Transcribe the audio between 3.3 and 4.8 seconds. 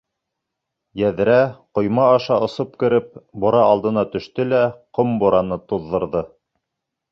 бура алдына төштө лә